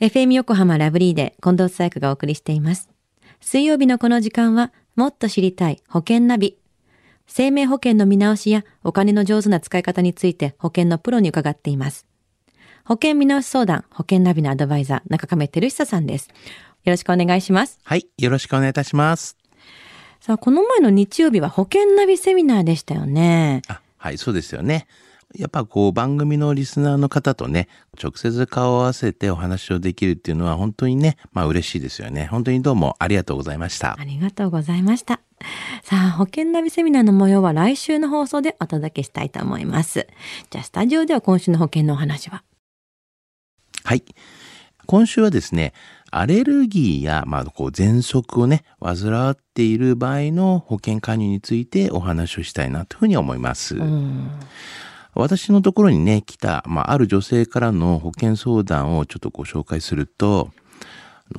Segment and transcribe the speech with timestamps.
[0.00, 2.88] FM 横浜ラブリーで近藤紗友香がお送りしています。
[3.40, 6.56] 水曜日のこの時間は、もっと知りたい保険ナビ。
[7.26, 12.06] 生命保険の見直しやお金の上手な使い方について保険のプロに伺っています。
[12.84, 16.28] 保険見直し相談、保険ナビのアドバイザー、中亀照久さんです。
[16.28, 17.80] よろしくお願いします。
[17.82, 18.06] はい。
[18.18, 19.36] よろしくお願いいたします。
[20.20, 23.62] さあ、この前の日曜日は保険ナビセミナーでしたよね。
[23.66, 24.86] あ、はい、そうですよね。
[25.34, 27.68] やっぱこう番組のリスナーの方とね、
[28.02, 32.26] 直接顔を合わせてお話をできるっていうのは本当にね、まあ嬉しいですよね。
[32.26, 34.04] 本当にどうもありがとうございましたあ。
[34.04, 35.20] りがとうございました。
[35.82, 40.08] さあ、保険ナビセミナーの模様は来週の放送でお届けしたいと思います。
[40.50, 42.42] じゃあ、スタジオでは今週の保険のお話は？
[43.84, 44.02] はい。
[44.86, 45.74] 今週はですね、
[46.10, 53.76] アレルギーや、まあ、こう、喘息をね、患わっている場合の保険加入についてお話をしたいなというふうに思います。
[55.14, 55.22] うん。
[55.22, 60.50] 私のところにね、来た、まあ、ある女性からの保険相談をちょっとご紹介すると、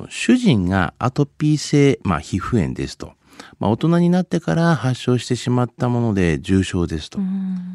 [0.08, 3.14] 主人がアトピー性、まあ、皮膚炎ですと。
[3.58, 7.18] まあ、大人になってから発症してしまったもので重症ですと。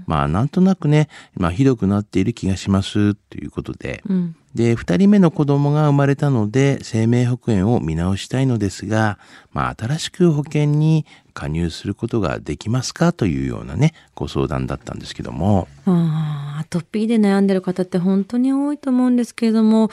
[0.06, 4.04] まあ、なんとなくね、まあ、ひどくなっている気がしますということで。
[4.08, 4.36] うん。
[4.56, 9.20] で、二人目の子供が生まれたので、生命保険を見直したいのですが、
[9.52, 15.68] まあ、新しく保険に加入することができますかというようなね、ご相談だったんですけども。
[15.86, 19.92] ああ、アトピーで悩んでる方って本当に多いと思うんですけれども、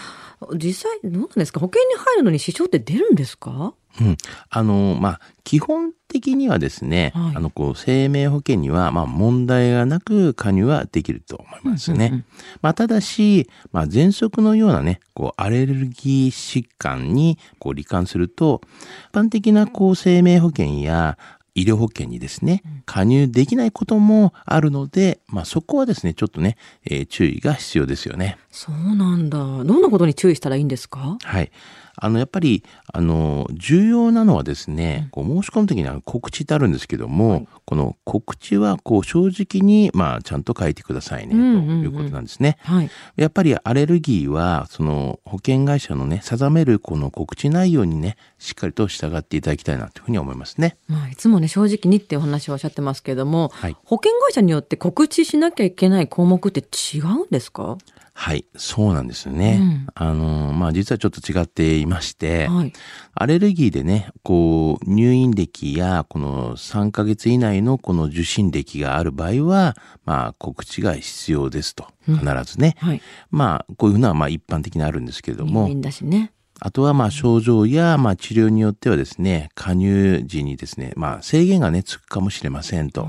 [0.55, 1.59] 実際どうなんですか？
[1.59, 3.75] 保険に入るのに支障って出るんですか？
[4.01, 4.17] うん。
[4.51, 12.07] あの、まあ、基本的にはですね、はいあの、こう、生命保険には、まあ、問題がなく加入はできると思いますね。
[12.07, 12.25] うんうんうん
[12.63, 18.63] まあ、ただし、まあ、喘息のようなね、こう、アレルギー疾患に、こう、罹患すると、
[19.11, 21.19] 一般的な、こう、生命保険や、
[21.55, 28.39] 医療保険にですね、加入できないこともあるので、まあ、そこはですね、ちょっとね、えー注意が必要ですよね。
[28.51, 29.39] そうなんだ。
[29.39, 31.19] どんなことに注意したらいいんですか？
[31.23, 31.51] はい。
[31.97, 42.57] あの、やっぱり、あの、重要なのはですね、こう申し込むときには告知ってあるんですけども、この告知は、こう、正直に、まあ、ちゃんと書いてくださいね、ということなんですね。
[42.63, 42.91] はい。
[43.17, 50.77] やっぱりアレルギーは、その、保険会社のね、定めるこの告知内容にね、しっかりと従っていただきたいなというふうに思いますね。
[50.89, 57.77] まあ、いつもね、正直にっていうお話をおっしゃってますけれども、はい保険会社によって告知しなきゃいけない項目って違うんですか？
[58.15, 59.59] はい、そうなんですよね。
[59.61, 62.73] うんあの、まあ、実はちょっと違っていまして、はい。
[63.15, 71.87] アレルギーでね、こう、入院歴や、この3ヶ月以内のこの受診歴がある場合は、まあ、告知が必要ですと。
[72.07, 72.77] 必ずね。
[72.79, 73.03] はい。
[73.31, 75.69] まあ、こういうのは、まあ、一般的にあるんですけれども、
[76.05, 76.33] ね。
[76.61, 83.09] あとは、まあ、症状や、まあ、治療によってはですね、加入時にですね、まあ、制限がね、つくかもしれませんと。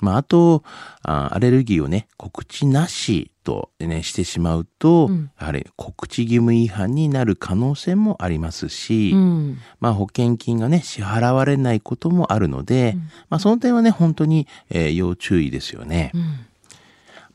[0.00, 0.62] まあ、あと
[1.02, 9.58] あ、アレルギーをね、告知なしと、ね、してしまうと、うんやはり告知義務違反になる可能性もありますし、うん。
[9.80, 12.96] まあ、保険金がね、支払われないこともあるので、
[13.28, 16.12] まあ、その点はね、本当に、えー要注意ですよね。
[16.14, 16.46] うん。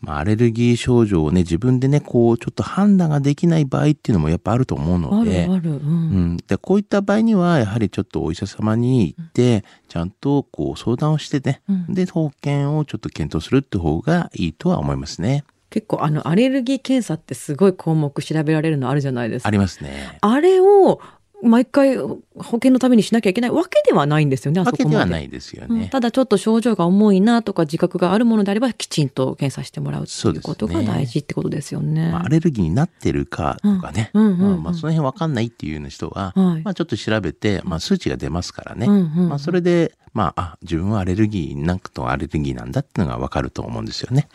[0.02, 5.72] まあ、アレルギー症状をね、自分でね、こう、ちょっと判断ができない場合っていうのもやっぱあると思うあので、るある。
[5.72, 5.74] う。
[5.74, 15.44] うんん、でこういった場合にはやはりちょっとお医者様に行って、ちゃんとこう相談をしてね、うんで保険をちょっと検討するって方がいいとは思いますね。
[15.70, 19.48] 結構あの、アレルギー検査ってすごい項目調べられるのあるじゃないですか。
[19.48, 20.18] ありますね。
[20.22, 21.00] あれを
[21.42, 22.18] 毎回保
[22.54, 24.84] 険のためにしなきゃいけないわけではないんですよね、あそわこまで。
[24.84, 25.84] けではないですよね。
[25.84, 32.12] うんただちょっと症状が重いなとか自覚があるものであればきちんと検査してもらうってそうですねいうことが大事ってことですよね。
[32.12, 44.28] まあ、アレルギーになってるかとかね、その辺わかんないっていうような人は、はいまあ、ちょっと調べて、まあ、数値が出ますからね、うんうんうんまあ、それで、まあ、あ自分はアレルギーなんかとアレルギーなんだっていうのがわかると思うんですよね。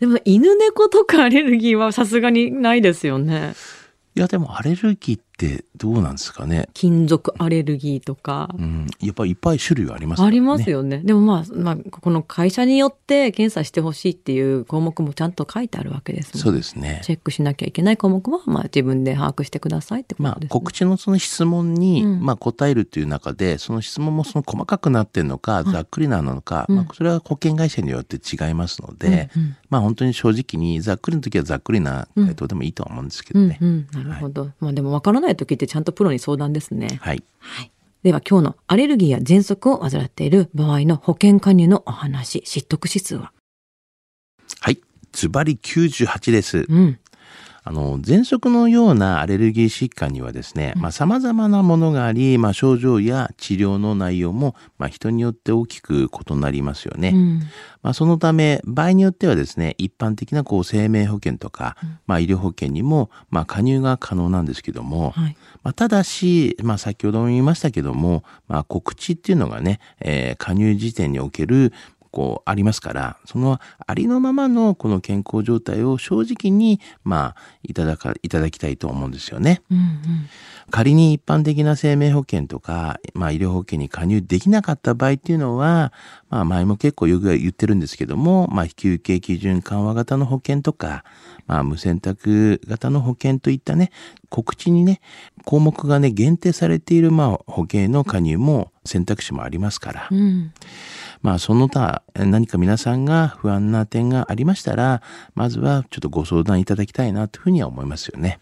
[0.00, 3.54] でも犬猫とかアレルギーはさすがにないですよね。
[4.16, 5.33] いやでもアレルギーって
[5.76, 6.68] どうなんですかね。
[6.74, 8.54] 金属アレルギーとか。
[8.56, 10.28] うん、やっぱりいっぱい種類はありますね。
[10.28, 10.98] ありますよね。
[10.98, 17.00] でもまあ、まあ、この会社によって検査してほしいっていう項目もちゃんと書いてあるわけですもんそうですね。
[17.04, 20.40] チェックしなきゃいけない項目は、まあ自分で把握してくださいってことですね。
[20.42, 33.58] まあ、告知のその質問に、うんまあ、答えるという中で、その質問もその細かくなってるのか、ざっくりなのか、うんまあ、それは保険会社によって違いますので、うんうんまあ、本当に正直に、ざっくりの時はざっくりな回答でもいいとは思うんですけどね。
[33.60, 34.50] うんうん、なるほど。
[34.60, 36.98] まあでも分からない時ってちゃんとプロに相談ですね。
[37.00, 37.24] はい。
[37.38, 37.70] はい。
[38.02, 43.32] では今日のアレルギーや喘息を患っている場合の保険加入のお話、知得指数は？
[44.60, 44.80] はい。
[45.12, 46.66] ズバリ98です。
[46.68, 46.98] うん。
[47.66, 57.08] あの、喘息のようなアレルギー疾患にはですね、まあ、様々なものがあり、まあ、症状や治療の内容も、まあ、人によって大きく異なりますよね。
[57.14, 57.42] うん
[57.84, 61.76] まあ、そのため、場合によってはですね、一般的なこう生命保険とか、
[62.06, 65.36] まあ、医療保険にも、まあ、加入が可能なんですけども、はい。
[65.62, 71.72] まあ、ただし、まあ、先ほども言いましたけども、まあ、告知っていうのがね、えー加入時点における、
[72.14, 79.62] こう、ありますから、そのありのままのこの健康状態を正直に、まあ、いただか、いただきたいと思うんですよね。
[79.68, 79.94] うんうん。
[80.70, 85.92] 仮に一般的な生命保険とか、まあ、医療保険に加入できなかった場合っていうのは、
[86.30, 91.04] まあ、前も結構よく言ってるんですけども、まあ、引受基準緩和型の保険とか、
[91.48, 93.90] まあ、無選択型の保険といったね、
[94.34, 95.00] 告知にね、
[95.44, 100.52] 項目がね、限定されている、まあ、保険への加入も選択肢もありますから、うん。
[101.22, 105.02] まあ、その他、何か皆さんが不安な点がありましたら、
[105.36, 108.40] まずはちょっとご相談いただきたいなというふうには思いますよね。